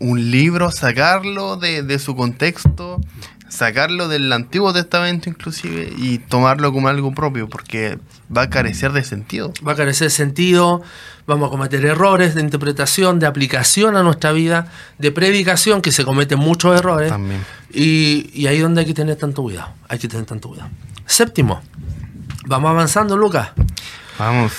[0.00, 3.00] un libro, sacarlo de, de su contexto,
[3.48, 7.98] sacarlo del Antiguo Testamento inclusive y tomarlo como algo propio, porque
[8.34, 9.52] va a carecer de sentido.
[9.66, 10.82] Va a carecer de sentido,
[11.26, 16.04] vamos a cometer errores de interpretación, de aplicación a nuestra vida, de predicación, que se
[16.04, 17.10] cometen muchos errores.
[17.10, 17.44] También.
[17.72, 19.70] Y, y ahí es donde hay que tener tanto cuidado.
[19.88, 20.70] Hay que tener tanto cuidado.
[21.06, 21.60] Séptimo,
[22.46, 23.50] vamos avanzando, Lucas.
[24.18, 24.52] Vamos.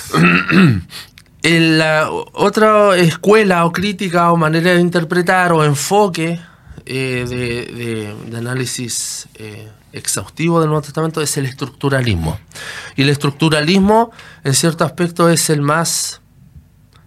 [1.40, 6.40] En la otra escuela o crítica o manera de interpretar o enfoque
[6.90, 12.38] eh, de, análisis eh, exhaustivo del Nuevo Testamento es el estructuralismo.
[12.96, 14.10] Y el estructuralismo,
[14.42, 16.22] en cierto aspecto, es el más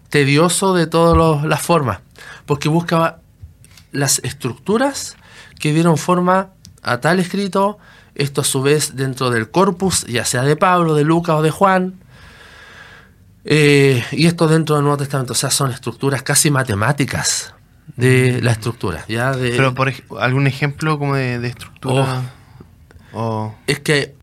[0.10, 2.02] tedioso de todas las formas,
[2.46, 3.22] porque busca
[3.92, 5.18] las estructuras
[5.60, 6.52] que dieron forma
[6.84, 7.80] a tal escrito,
[8.14, 11.50] esto a su vez dentro del corpus, ya sea de Pablo, de Lucas o de
[11.50, 11.96] Juan,
[13.46, 17.56] eh, y esto dentro del Nuevo Testamento, o sea, son estructuras casi matemáticas
[17.96, 19.32] de la estructura, ¿ya?
[19.34, 22.22] De, Pero por ej- algún ejemplo como de, de estructura.
[23.14, 24.16] O es que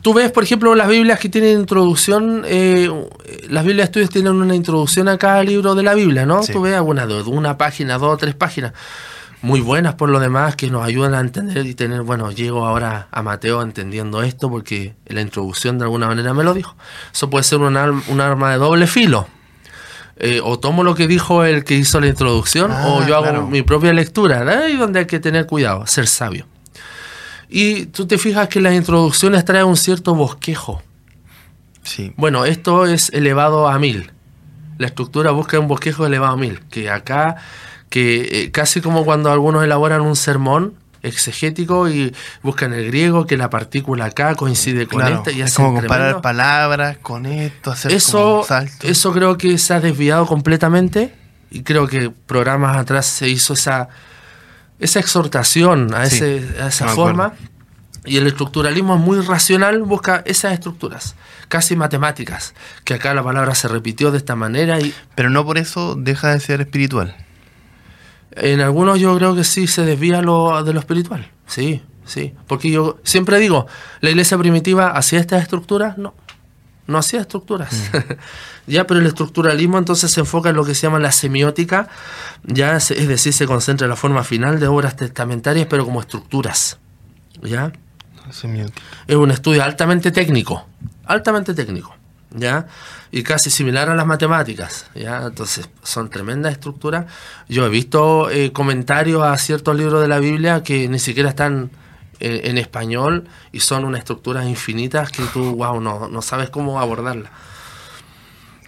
[0.00, 2.88] tú ves, por ejemplo, las Biblias que tienen introducción, eh,
[3.48, 6.42] las Biblias tuyas tienen una introducción a cada libro de la Biblia, ¿no?
[6.42, 6.52] Sí.
[6.52, 8.72] Tú ves algunas de una página, dos o tres páginas,
[9.42, 13.08] muy buenas por lo demás, que nos ayudan a entender y tener, bueno, llego ahora
[13.10, 16.76] a Mateo entendiendo esto porque la introducción de alguna manera me lo dijo.
[17.12, 19.26] Eso puede ser un, un arma de doble filo.
[20.16, 23.24] Eh, o tomo lo que dijo el que hizo la introducción, Ah, o yo hago
[23.24, 23.46] claro.
[23.48, 24.40] mi propia lectura.
[24.64, 26.46] Ahí donde hay que tener cuidado, ser sabio.
[27.48, 30.82] Y tú te fijas que las introducciones traen un cierto bosquejo.
[31.82, 32.12] sí.
[32.16, 34.12] Bueno, esto es elevado a mil.
[34.78, 36.60] La estructura busca un bosquejo elevado a mil.
[36.70, 37.36] Que acá,
[37.90, 43.36] que eh, casi como cuando algunos elaboran un sermón exegético y buscan el griego, que
[43.36, 47.70] la partícula acá coincide con Claro, esta y es como comparar tremendo- palabras con esto,
[47.72, 48.86] hacer eso, un salto.
[48.86, 51.14] eso creo que se ha desviado completamente
[51.50, 53.88] y creo que programas atrás se hizo esa,
[54.78, 57.34] esa exhortación a, Sí, ese, a esa forma
[58.04, 61.14] y el estructuralismo es muy racional, busca esas estructuras,
[61.48, 62.52] casi matemáticas,
[62.84, 66.30] que acá la palabra se repitió de esta manera y Pero no por eso deja
[66.32, 67.14] de ser espiritual.
[68.36, 72.70] En algunos yo creo que sí se desvía lo, de lo espiritual, sí, sí, porque
[72.70, 73.66] yo siempre digo,
[74.00, 76.14] la iglesia primitiva hacía estas estructuras, no,
[76.86, 77.90] no hacía estructuras.
[78.66, 81.88] ya, pero el estructuralismo entonces se enfoca en lo que se llama la semiótica,
[82.44, 86.00] ya se- es decir, se concentra en la forma final de obras testamentarias, pero como
[86.00, 86.78] estructuras.
[87.42, 87.72] ¿Ya?
[88.30, 88.80] Semiótica.
[89.06, 90.66] Es un estudio altamente técnico,
[91.06, 91.94] altamente técnico,
[92.34, 92.66] ¿ya?
[93.10, 95.26] Y casi similar a las matemáticas, ¿ya?
[95.26, 97.06] Entonces, son tremendas estructuras.
[97.48, 101.70] Yo he visto eh, comentarios a ciertos libros de la Biblia que ni siquiera están
[102.20, 106.80] eh, en español y son unas estructuras infinitas que tú, wow, no, no sabes cómo
[106.80, 107.30] abordarlas.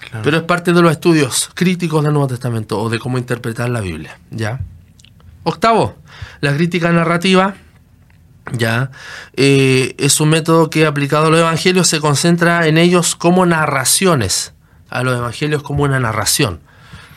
[0.01, 0.25] Claro.
[0.25, 3.81] Pero es parte de los estudios críticos del Nuevo Testamento o de cómo interpretar la
[3.81, 4.61] Biblia, ¿ya?
[5.45, 5.95] Octavo,
[6.41, 7.55] la crítica narrativa,
[8.53, 8.91] ¿ya?
[9.37, 14.53] Eh, es un método que aplicado a los evangelios se concentra en ellos como narraciones,
[14.91, 16.61] a los evangelios como una narración,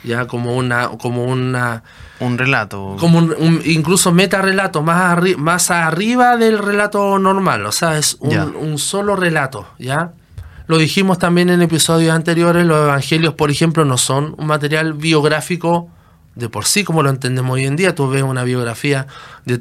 [0.04, 0.26] ¿ya?
[0.28, 1.84] Como una, como una,
[2.20, 2.96] un relato.
[3.00, 7.98] como un, un- incluso meta relato más, arri- más arriba del relato normal, o sea,
[7.98, 10.12] es un, un solo relato, ¿ya?
[10.68, 15.90] Lo dijimos también en episodios anteriores, los evangelios, por ejemplo, no son un material biográfico
[16.38, 17.96] de por sí como lo entendemos hoy en día.
[17.96, 19.08] Tú ves una biografía
[19.46, 19.58] de,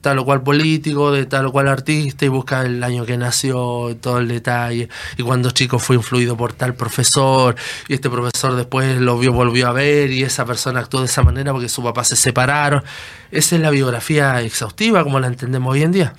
[0.00, 3.96] tal o cual político, de tal o cual artista y buscas el año que nació,
[4.00, 7.54] todo el detalle, y cuando chico fue influido por tal profesor,
[7.88, 11.22] y este profesor después lo vio, volvió a ver, y esa persona actuó de esa
[11.22, 12.82] manera porque su papá se separaron.
[13.30, 16.14] Esa es la biografía exhaustiva como la entendemos hoy en día.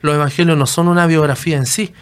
[0.00, 1.92] Los evangelios no son una biografía en sí,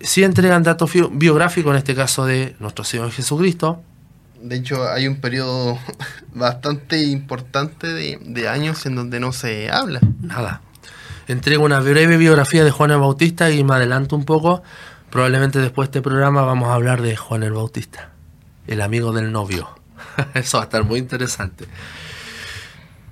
[0.00, 3.82] sí entregan datos biográficos, en este caso de nuestro Señor Jesucristo.
[4.40, 5.78] De hecho, hay un periodo
[6.34, 10.00] bastante importante de, de años en donde no se habla.
[10.20, 10.62] Nada.
[11.28, 14.62] Entrego una breve biografía de Juan el Bautista y me adelanto un poco.
[15.10, 18.10] Probablemente después de este programa vamos a hablar de Juan el Bautista,
[18.66, 19.68] el amigo del novio.
[20.34, 21.66] Eso va a estar muy interesante.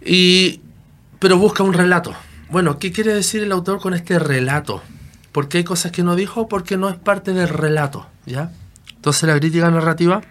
[0.04, 0.62] Y,
[1.18, 2.14] pero busca un relato.
[2.50, 4.82] Bueno, ¿qué quiere decir el autor con este relato?
[5.32, 6.48] ¿Por qué hay cosas que no dijo?
[6.48, 8.50] Porque no es parte del relato, ¿ya?
[8.96, 10.22] Entonces la crítica narrativa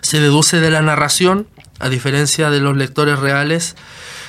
[0.00, 1.46] se deduce de la narración,
[1.78, 3.76] a diferencia de los lectores reales,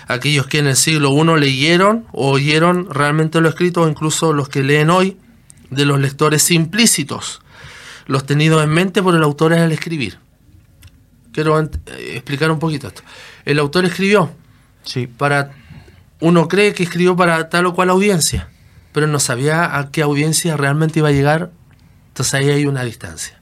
[0.08, 4.50] aquellos que en el siglo I leyeron o oyeron realmente lo escrito, o incluso los
[4.50, 5.18] que leen hoy,
[5.70, 7.42] de los lectores implícitos,
[8.08, 10.18] los tenidos en mente por el autor al escribir.
[11.32, 11.70] quiero eh,
[12.16, 13.04] explicar un poquito esto.
[13.46, 14.32] El autor escribió
[14.84, 15.08] Sí.
[15.08, 15.52] para
[16.20, 18.50] uno cree que escribió para tal o cual audiencia,
[18.92, 21.52] pero no sabía a qué audiencia realmente iba a llegar.
[22.10, 23.39] Entonces ahí hay una distancia.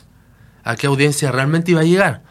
[0.69, 2.23] ¿A qué audiencia realmente iba a llegar?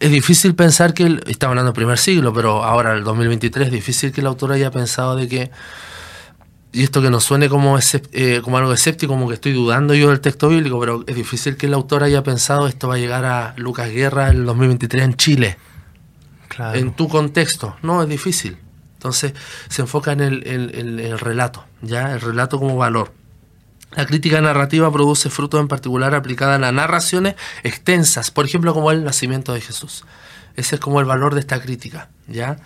[0.00, 3.72] Es difícil pensar que, el- estamos hablando del primer siglo, pero ahora, el 2023, es
[3.72, 5.50] difícil que el autor haya pensado de que,
[6.72, 7.78] y esto que nos suene como,
[8.12, 11.56] eh, como algo escéptico, como que estoy dudando yo del texto bíblico, pero es difícil
[11.56, 15.14] que el autor haya pensado esto va a llegar a Lucas Guerra el 2023 en
[15.14, 15.56] Chile
[16.48, 16.78] Claro.
[16.78, 17.76] en tu contexto.
[17.82, 18.56] No, es difícil.
[18.94, 19.34] Entonces
[19.68, 23.12] se enfoca en el, en- en el relato, ya el relato como valor.
[23.96, 28.90] La crítica narrativa produce frutos en particular aplicada a las narraciones extensas, por ejemplo, como
[28.90, 30.04] el nacimiento de Jesús.
[30.56, 32.56] Ese es como el valor de esta crítica, ¿ya?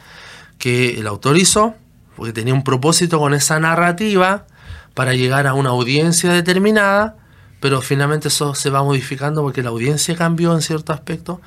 [0.59, 1.75] Que el autor hizo,
[2.17, 4.47] porque tenía un propósito con esa narrativa
[4.95, 7.17] para llegar a una audiencia determinada,
[7.61, 11.41] pero finalmente eso se va modificando porque la audiencia cambió en cierto aspecto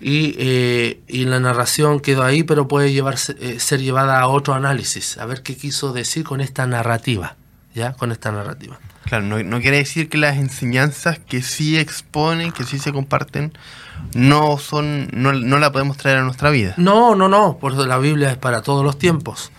[0.00, 4.54] y, eh, y la narración quedó ahí, pero puede llevarse, eh, ser llevada a otro
[4.54, 7.36] análisis, a ver qué quiso decir con esta narrativa,
[7.74, 7.92] ¿ya?
[7.92, 8.78] Con esta narrativa.
[9.10, 13.52] Claro, no, quiere decir que las enseñanzas que sí exponen, que sí se comparten,
[14.14, 16.74] no son, no, no la podemos traer a nuestra vida.
[16.76, 19.50] No, no, no, por eso la Biblia es para todos los tiempos.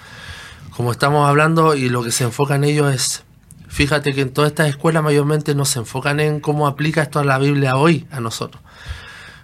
[0.69, 3.25] Como estamos hablando y lo que se enfoca en ello es,
[3.67, 7.25] fíjate que en todas estas escuelas mayormente no se enfocan en cómo aplica esto a
[7.25, 8.63] la Biblia hoy, a nosotros.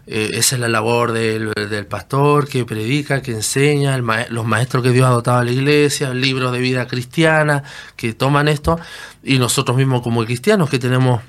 [0.10, 4.92] Eh, esa es la labor del, del pastor que predica, que enseña, los maestros que
[4.92, 7.64] Dios ha dotado a la iglesia, libros de vida cristiana
[7.98, 8.80] que toman esto,
[9.28, 11.22] y nosotros mismos como cristianos que tenemos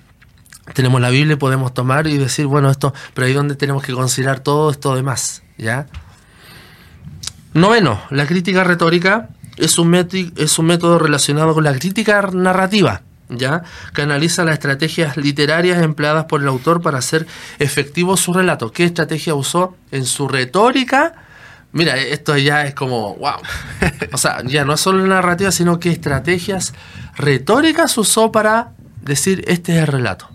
[0.74, 4.40] tenemos la Biblia podemos tomar y decir, bueno, esto, pero ahí donde tenemos que considerar
[4.40, 5.86] todo esto demás, ¿ya?
[7.54, 13.62] Noveno, la crítica retórica es un, es un método relacionado con la crítica narrativa, ¿ya?
[13.94, 17.26] Que analiza las estrategias literarias empleadas por el autor para hacer
[17.58, 18.70] efectivo su relato.
[18.70, 21.14] ¿Qué estrategia usó en su retórica?
[21.72, 23.40] Mira, esto ya es como, wow.
[24.12, 26.74] O sea, ya no es solo narrativa, sino que estrategias
[27.16, 30.28] retóricas usó para decir, este es el relato.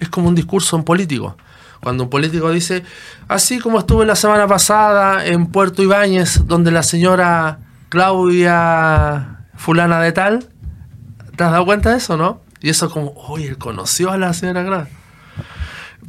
[0.00, 1.36] Es como un discurso en político.
[1.80, 2.82] Cuando un político dice,
[3.28, 7.58] así como estuve la semana pasada en Puerto Ibáñez, donde la señora
[7.90, 10.48] Claudia fulana de tal,
[11.36, 12.40] ¿te has dado cuenta de eso, no?
[12.60, 14.92] Y eso como, oye, conoció a la señora Claudia.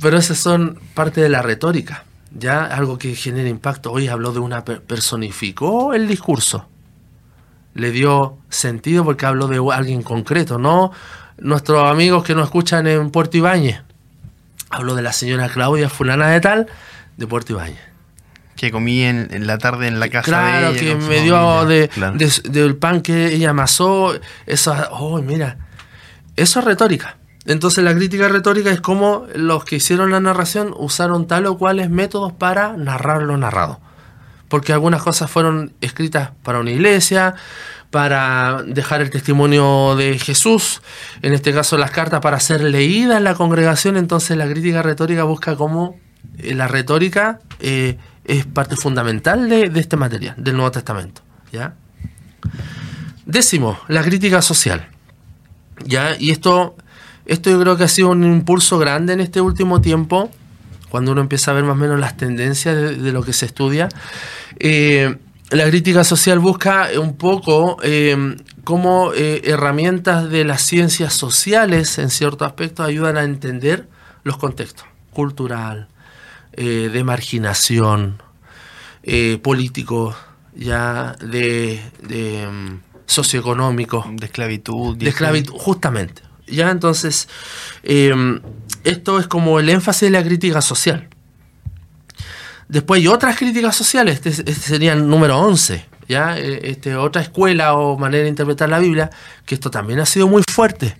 [0.01, 2.03] Pero esas son parte de la retórica,
[2.37, 3.91] ya algo que genera impacto.
[3.91, 6.67] Hoy habló de una, per- personificó el discurso,
[7.73, 10.91] le dio sentido porque habló de alguien concreto, no
[11.37, 13.81] nuestros amigos que nos escuchan en Puerto Ibáñez.
[14.69, 16.67] Habló de la señora Claudia fulana de tal,
[17.17, 17.79] de Puerto Ibáñez.
[18.55, 20.97] Que comí en, en la tarde en la casa Claro, de ella.
[20.99, 21.65] que me dio familia.
[21.81, 22.17] de, Claro.
[22.17, 24.13] de- del pan que ella amasó.
[24.45, 25.57] Eso, oh, mira,
[26.37, 27.17] eso es retórica.
[27.45, 31.89] Entonces la crítica retórica es como los que hicieron la narración usaron tal o cuales
[31.89, 33.79] métodos para narrar lo narrado.
[34.49, 37.35] Porque algunas cosas fueron escritas para una iglesia,
[37.91, 40.81] para dejar el testimonio de Jesús,
[41.21, 45.23] en este caso las cartas para ser leídas en la congregación, entonces la crítica retórica
[45.23, 45.97] busca cómo
[46.37, 51.21] eh, la retórica eh, es parte fundamental de, de este material, del Nuevo Testamento.
[51.51, 51.75] ¿ya?
[53.25, 54.89] Décimo, la crítica social.
[55.85, 56.15] ¿ya?
[56.19, 56.75] Y esto,
[57.25, 60.29] esto yo creo que ha sido un impulso grande en este último tiempo,
[60.89, 63.45] cuando uno empieza a ver más o menos las tendencias de, de lo que se
[63.45, 63.89] estudia.
[64.59, 65.17] Eh,
[65.51, 72.09] la crítica social busca un poco eh, cómo eh, herramientas de las ciencias sociales, en
[72.09, 73.87] cierto aspecto, ayudan a entender
[74.23, 75.87] los contextos cultural,
[76.53, 78.21] eh, de marginación,
[79.03, 80.15] eh, político,
[80.55, 84.97] ya de, de, mm, socioeconómico, De esclavitud.
[84.97, 86.21] de esclavitud, justamente.
[86.47, 87.27] Ya entonces,
[87.83, 88.39] eh,
[88.83, 91.09] esto es como el énfasis de la crítica social.
[92.67, 96.37] Después hay otras críticas sociales, este, este sería el número 11, ¿ya?
[96.37, 99.11] Eh, Este, otra escuela o manera de interpretar la Biblia,
[99.45, 100.97] que esto también ha sido muy fuerte.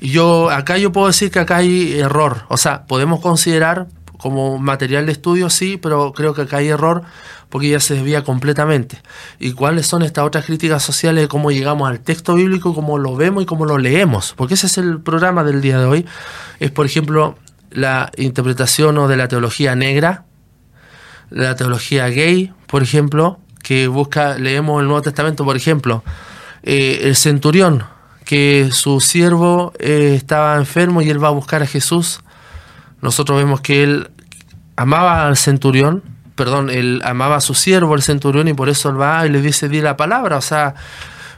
[0.00, 4.58] Y yo, acá yo puedo decir que acá hay error, o sea, podemos considerar como
[4.58, 7.02] material de estudio, sí, pero creo que acá hay error
[7.48, 9.00] porque ya se desvía completamente.
[9.38, 13.16] ¿Y cuáles son estas otras críticas sociales de cómo llegamos al texto bíblico, cómo lo
[13.16, 14.34] vemos y cómo lo leemos?
[14.36, 16.06] Porque ese es el programa del día de hoy.
[16.60, 17.36] Es, por ejemplo,
[17.70, 20.24] la interpretación o de la teología negra,
[21.30, 26.02] la teología gay, por ejemplo, que busca, leemos el Nuevo Testamento, por ejemplo,
[26.62, 27.84] eh, el centurión,
[28.24, 32.20] que su siervo eh, estaba enfermo y él va a buscar a Jesús.
[33.00, 34.10] Nosotros vemos que él
[34.76, 36.02] amaba al centurión,
[36.38, 39.42] perdón, él amaba a su siervo, el centurión, y por eso él va y le
[39.42, 40.76] dice, di la palabra, o sea,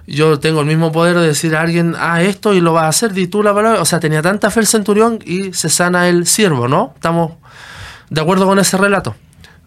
[0.07, 2.89] yo tengo el mismo poder de decir a alguien, ah, esto y lo vas a
[2.89, 6.07] hacer, di tú la palabra, o sea, tenía tanta fe el centurión y se sana
[6.09, 6.93] el siervo, ¿no?
[6.95, 7.33] Estamos
[8.11, 9.17] de acuerdo con ese relato.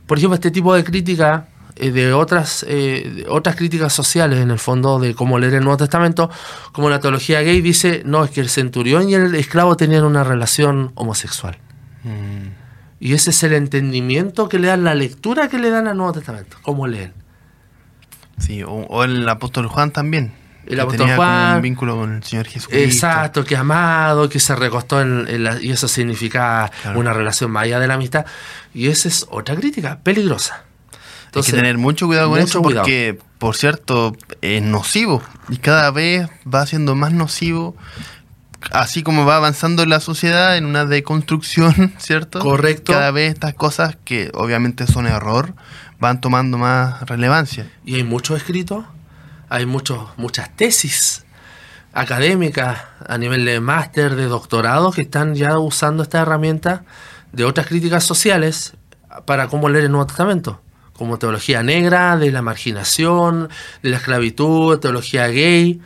[0.05, 4.59] por ejemplo, este tipo de crítica eh, de otras, eh, otras críticas sociales, en el
[4.59, 6.29] fondo, de cómo leer el Nuevo Testamento,
[6.73, 10.23] como la teología gay dice, no, es que el centurión y el esclavo tenían una
[10.23, 11.57] relación homosexual.
[12.03, 12.62] Mm.
[13.03, 16.13] Y ese es el entendimiento que le dan, la lectura que le dan al Nuevo
[16.13, 17.11] Testamento, cómo leen.
[18.37, 20.31] Sí, o, el apóstol Juan también.
[20.65, 21.57] El apóstol Juan.
[21.57, 22.81] un vínculo con el Señor Jesucristo.
[22.81, 25.27] Exacto, que amado, que se recostó en,
[25.61, 28.25] y eso significa una relación más allá de la amistad.
[28.73, 30.63] Y esa es otra crítica, peligrosa.
[31.35, 36.29] Hay que tener mucho cuidado con eso porque, por cierto, es nocivo y cada vez
[36.47, 37.75] va siendo más nocivo
[38.71, 42.39] así como va avanzando la sociedad en una deconstrucción, ¿cierto?
[42.39, 42.93] Correcto.
[42.93, 45.53] Cada vez estas cosas que obviamente son error
[45.99, 47.69] van tomando más relevancia.
[47.85, 48.85] Y hay muchos escritos,
[49.49, 51.25] hay muchos, muchas tesis
[51.93, 56.83] académicas a nivel de máster, de doctorado, que están ya usando esta herramienta
[57.31, 58.73] de otras críticas sociales
[59.25, 60.59] para cómo leer el Nuevo Testamento
[60.93, 63.49] como teología negra, de la marginación,
[63.81, 65.81] de la esclavitud, teología gay,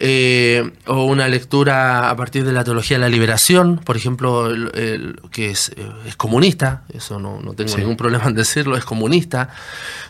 [0.00, 5.20] eh, o una lectura a partir de la teología de la liberación, por ejemplo, el,
[5.32, 5.72] que es,
[6.06, 9.50] es, comunista, eso no, no tengo ningún problema en decirlo, es comunista,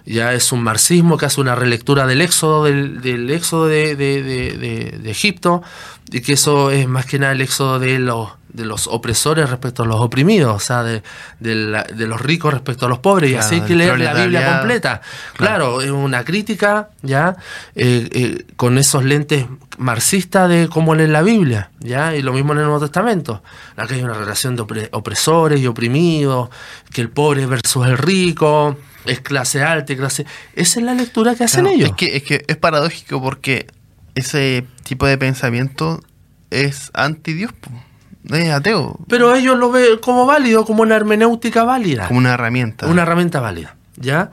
[0.04, 4.22] ya es un marxismo que hace una relectura del éxodo, del, del éxodo de, de,
[4.22, 5.62] de, de Egipto,
[6.10, 8.28] y que eso es más que nada el éxodo de los
[8.58, 11.02] de los opresores respecto a los oprimidos, o sea, de,
[11.38, 15.00] de, los ricos respecto a los pobres, y así hay que leer la Biblia completa.
[15.36, 17.36] Claro, es una crítica, ¿ya?
[17.74, 19.46] Eh, eh, con esos lentes
[19.78, 22.16] marxistas de cómo leer la Biblia, ¿ya?
[22.16, 23.42] Y lo mismo en el Nuevo Testamento.
[23.76, 26.50] Acá hay una relación de opresores y oprimidos,
[26.92, 30.26] que el pobre versus el rico, es clase alta y clase...
[30.54, 31.90] Esa es la lectura que hacen ellos.
[31.90, 33.68] Es que, es que es paradójico porque
[34.16, 36.00] ese tipo de pensamiento
[36.50, 37.52] es anti-Dios,
[38.36, 38.98] es ateo.
[39.08, 42.08] Pero ellos lo ven como válido, como una hermenéutica válida.
[42.08, 42.86] Como una herramienta.
[42.86, 44.30] Una herramienta válida, ¿ya?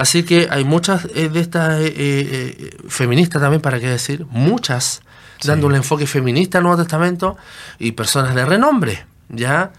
[0.00, 5.02] Así que hay muchas eh, de estas eh, eh, feministas también, para qué decir, muchas,
[5.44, 7.36] dando un enfoque feminista al Nuevo Testamento
[7.78, 9.72] y personas de renombre, ¿ya?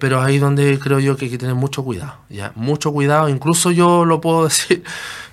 [0.00, 2.50] pero ahí donde creo yo que hay que tener mucho cuidado, ¿ya?
[2.56, 4.82] Mucho cuidado, incluso yo lo puedo decir,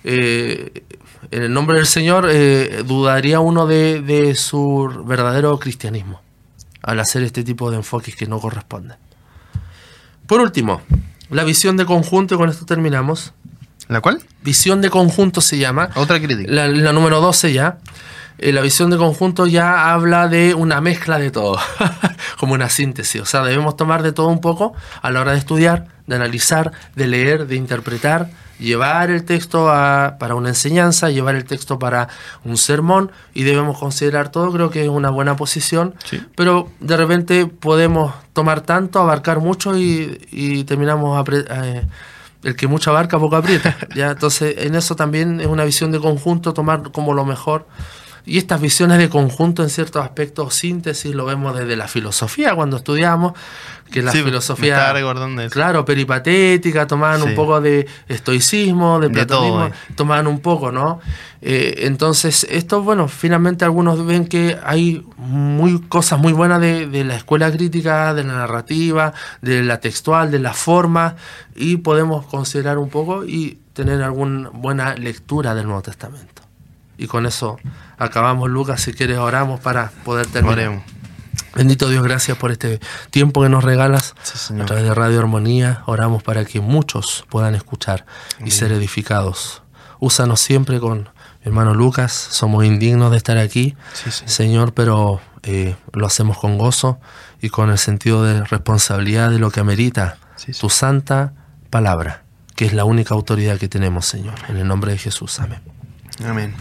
[0.04, 0.72] en
[1.32, 2.28] el nombre del Señor,
[2.86, 6.23] dudaría uno de su verdadero cristianismo
[6.84, 8.98] al hacer este tipo de enfoques que no corresponden.
[10.28, 10.82] Por último,
[11.30, 13.34] la visión de conjunto, y con esto terminamos.
[13.88, 14.22] ¿La cual?
[14.44, 15.90] Visión de conjunto se llama.
[15.96, 16.50] Otra crítica.
[16.52, 17.80] La, número 12 ya.
[18.38, 21.60] Eh, la visión de conjunto ya habla de una mezcla de todo,
[22.40, 23.22] como una síntesis.
[23.22, 26.72] O sea, debemos tomar de todo un poco a la hora de estudiar, de analizar,
[26.96, 28.30] de leer, de interpretar
[28.60, 32.08] llevar el texto para una enseñanza, llevar el texto para
[32.44, 35.96] un sermón y debemos considerar todo, creo que es una buena posición,
[36.36, 41.86] pero de repente podemos tomar tanto, abarcar mucho y, terminamos eh,
[42.44, 43.78] el que mucho abarca poco aprieta.
[43.96, 44.12] ¿ya?
[44.12, 47.68] Entonces en eso también es una visión de conjunto, tomar como lo mejor
[48.26, 52.78] y estas visiones de conjunto en ciertos aspectos, síntesis, lo vemos desde la filosofía cuando
[52.78, 53.34] estudiamos,
[53.92, 54.94] que la filosofía,
[55.50, 59.72] claro, peripatética, tomaban un poco de estoicismo, de platonismo, eh.
[59.96, 61.00] tomaban un poco, ¿no?
[61.42, 67.04] Eh, entonces, esto, bueno, finalmente algunos ven que hay muy cosas muy buenas de, de,
[67.04, 71.16] la escuela crítica, de la narrativa, de la textual, de la forma,
[71.56, 76.43] y podemos considerar un poco y tener alguna buena lectura del Nuevo Testamento.
[76.98, 77.58] Y con eso
[77.98, 78.82] acabamos, Lucas.
[78.82, 80.84] Si quieres, oramos para poder terminar.
[81.56, 82.80] Bendito Dios, gracias por este
[83.12, 84.16] tiempo que nos regalas
[84.60, 85.84] a través de Radio Armonía.
[85.86, 88.06] Oramos para que muchos puedan escuchar
[88.44, 89.62] y ser edificados.
[90.00, 91.10] Úsanos siempre con
[91.44, 92.12] hermano Lucas.
[92.12, 93.76] Somos indignos de estar aquí,
[94.26, 97.00] Señor, pero eh, lo hacemos con gozo
[97.42, 100.18] y con el sentido de responsabilidad de lo que amerita
[100.60, 101.34] tu santa
[101.70, 102.24] palabra,
[102.56, 104.36] que es la única autoridad que tenemos, Señor.
[104.50, 105.40] En el nombre de Jesús.
[105.40, 105.73] Amén.
[106.26, 106.54] Amén.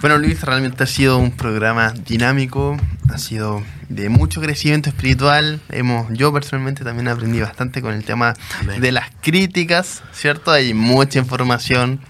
[0.00, 2.76] Bueno, Luis, realmente ha sido un programa dinámico,
[3.12, 5.60] ha sido de mucho crecimiento espiritual.
[5.70, 8.34] Hemos, yo personalmente también aprendí bastante con el tema
[8.80, 10.50] de las críticas, ¿cierto?
[10.50, 12.00] Hay mucha información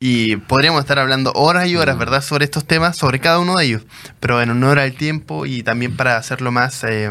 [0.00, 1.98] y podríamos estar hablando horas y horas, mm.
[1.98, 3.82] ¿verdad?, sobre estos temas, sobre cada uno de ellos,
[4.18, 7.10] pero en honor al tiempo y también para hacerlo más eh,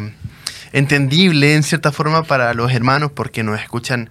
[0.74, 4.10] entendible en cierta forma para los hermanos, porque nos escuchan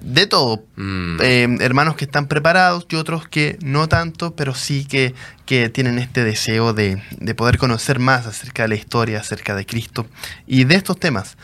[0.00, 0.64] de todo.
[0.76, 1.16] Mm.
[1.20, 5.14] Eh, hermanos que están preparados y otros que no tanto, pero sí que,
[5.46, 9.66] que tienen este deseo de, de, poder conocer más acerca de la historia, acerca de
[9.66, 10.06] Cristo
[10.46, 11.36] y de estos temas.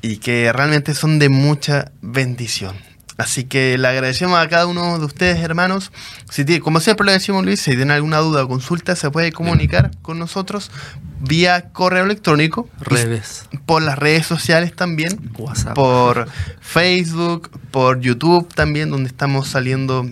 [0.00, 2.76] Y que realmente son de mucha bendición.
[3.18, 5.92] Así que le agradecemos a cada uno de ustedes, hermanos.
[6.30, 9.32] Si tiene, como siempre le decimos, Luis, si tienen alguna duda o consulta, se puede
[9.32, 10.70] comunicar con nosotros
[11.20, 12.68] vía correo electrónico.
[12.80, 13.48] Redes.
[13.66, 15.32] Por las redes sociales también.
[15.38, 15.74] WhatsApp.
[15.74, 16.28] Por
[16.60, 20.08] Facebook, por YouTube también, donde estamos saliendo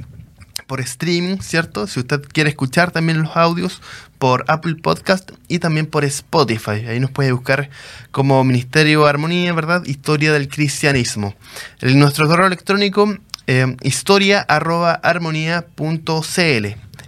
[0.71, 1.89] por streaming, ¿cierto?
[1.89, 3.83] Si usted quiere escuchar también los audios
[4.21, 6.87] por Apple Podcast y también por Spotify.
[6.87, 7.71] Ahí nos puede buscar
[8.13, 9.85] como Ministerio Armonía, ¿verdad?
[9.85, 11.35] Historia del Cristianismo.
[11.81, 13.13] En nuestro correo electrónico,
[13.49, 15.01] eh, historia arroba.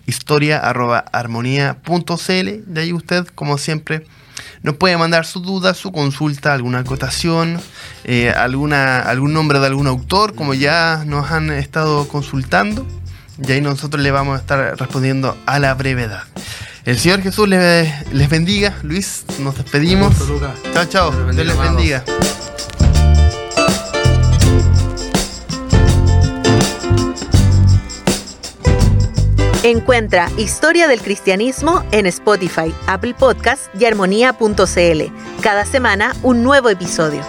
[0.06, 0.56] Historia.
[2.66, 4.04] De ahí usted, como siempre,
[4.64, 7.60] nos puede mandar su duda, su consulta, alguna acotación,
[8.02, 12.84] eh, alguna, algún nombre de algún autor, como ya nos han estado consultando.
[13.39, 16.24] Y ahí nosotros le vamos a estar respondiendo a la brevedad.
[16.85, 18.74] El Señor Jesús les, les bendiga.
[18.83, 20.18] Luis, nos despedimos.
[20.18, 20.53] Gusto.
[20.74, 21.11] Chao, chao.
[21.12, 22.05] Dios Dios les bendiga.
[29.62, 35.03] Encuentra Historia del Cristianismo en Spotify, Apple Podcast y armonía.cl.
[35.41, 37.22] Cada semana un nuevo episodio.